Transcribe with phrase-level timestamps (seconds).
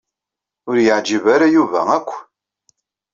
[0.67, 2.09] Ur iyi-yeɛjeb ara Yuba akk.